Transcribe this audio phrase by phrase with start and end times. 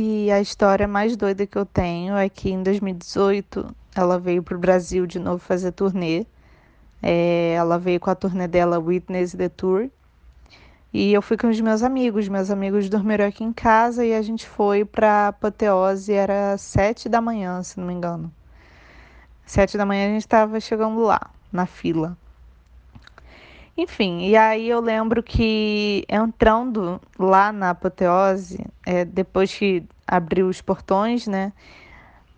[0.00, 4.54] E a história mais doida que eu tenho é que em 2018 ela veio para
[4.54, 6.24] o Brasil de novo fazer turnê.
[7.02, 9.90] É, ela veio com a turnê dela Witness the Tour.
[10.94, 12.28] E eu fui com os meus amigos.
[12.28, 16.12] Meus amigos dormiram aqui em casa e a gente foi para Apoteose.
[16.12, 18.32] Era sete da manhã, se não me engano.
[19.44, 22.16] Sete da manhã a gente estava chegando lá, na fila.
[23.80, 30.60] Enfim, e aí eu lembro que entrando lá na apoteose, é, depois que abriu os
[30.60, 31.52] portões, né?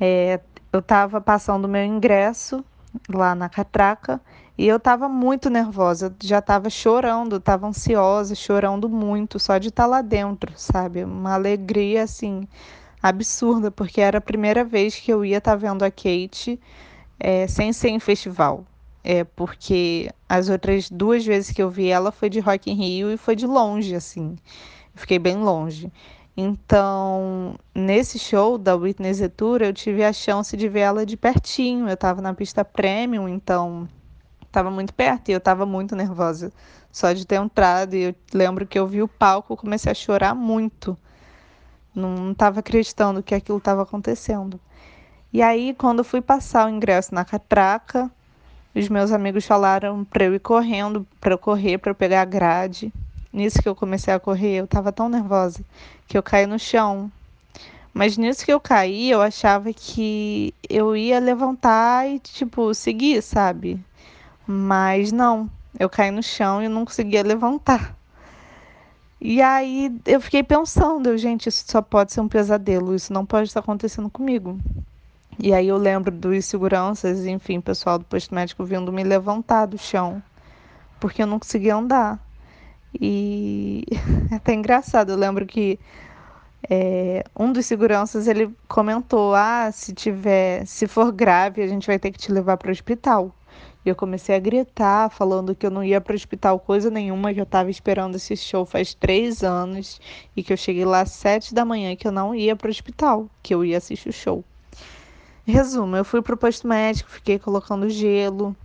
[0.00, 0.38] É,
[0.72, 2.64] eu estava passando o meu ingresso
[3.08, 4.20] lá na catraca
[4.56, 9.84] e eu estava muito nervosa, já estava chorando, estava ansiosa, chorando muito, só de estar
[9.84, 11.02] tá lá dentro, sabe?
[11.02, 12.46] Uma alegria assim
[13.02, 16.60] absurda, porque era a primeira vez que eu ia estar tá vendo a Kate
[17.18, 18.64] é, sem ser em festival
[19.04, 23.12] é porque as outras duas vezes que eu vi ela foi de Rock in Rio
[23.12, 24.36] e foi de longe, assim.
[24.94, 25.92] Fiquei bem longe.
[26.36, 31.86] Então, nesse show da Whitney Tour, eu tive a chance de ver ela de pertinho.
[31.86, 33.86] Eu estava na pista premium, então
[34.42, 36.50] estava muito perto e eu estava muito nervosa
[36.90, 37.94] só de ter entrado.
[37.94, 40.96] E eu lembro que eu vi o palco, comecei a chorar muito.
[41.94, 44.58] Não estava acreditando que aquilo estava acontecendo.
[45.32, 48.10] E aí, quando eu fui passar o ingresso na catraca,
[48.74, 52.24] os meus amigos falaram para eu ir correndo, para eu correr, para eu pegar a
[52.24, 52.92] grade.
[53.32, 55.64] Nisso que eu comecei a correr, eu estava tão nervosa
[56.06, 57.10] que eu caí no chão.
[57.92, 63.78] Mas nisso que eu caí, eu achava que eu ia levantar e, tipo, seguir, sabe?
[64.46, 67.96] Mas não, eu caí no chão e não conseguia levantar.
[69.20, 73.48] E aí eu fiquei pensando, gente, isso só pode ser um pesadelo, isso não pode
[73.48, 74.58] estar acontecendo comigo.
[75.38, 79.76] E aí eu lembro dos seguranças, enfim, pessoal do posto médico vindo me levantar do
[79.76, 80.22] chão,
[81.00, 82.24] porque eu não conseguia andar.
[83.00, 83.84] E
[84.30, 85.78] é até engraçado, eu lembro que
[86.70, 91.98] é, um dos seguranças ele comentou: ah, se tiver, se for grave, a gente vai
[91.98, 93.34] ter que te levar para o hospital.
[93.84, 97.34] E eu comecei a gritar, falando que eu não ia para o hospital coisa nenhuma,
[97.34, 100.00] que eu estava esperando esse show faz três anos
[100.36, 102.70] e que eu cheguei lá às sete da manhã que eu não ia para o
[102.70, 104.44] hospital, que eu ia assistir o show.
[105.46, 108.56] Resumo, eu fui pro posto médico, fiquei colocando gelo.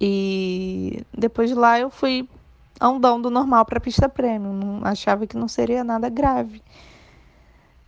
[0.00, 2.28] E depois de lá eu fui
[2.80, 6.62] andando normal para pista premium, não, achava que não seria nada grave.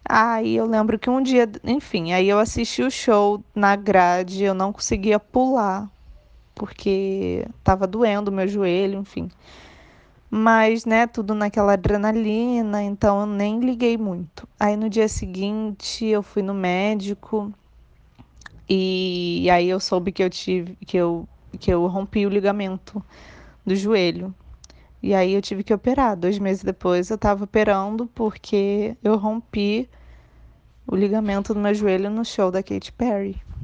[0.09, 4.55] Aí eu lembro que um dia, enfim, aí eu assisti o show na grade, eu
[4.55, 5.89] não conseguia pular
[6.55, 9.31] porque tava doendo meu joelho, enfim.
[10.31, 14.47] Mas, né, tudo naquela adrenalina, então eu nem liguei muito.
[14.59, 17.53] Aí no dia seguinte eu fui no médico,
[18.73, 23.05] e aí eu soube que eu tive que eu que eu rompi o ligamento
[23.67, 24.33] do joelho.
[25.03, 26.17] E aí eu tive que operar.
[26.17, 29.89] Dois meses depois eu estava operando porque eu rompi
[30.87, 33.43] o ligamento do meu joelho no show da Katy Perry.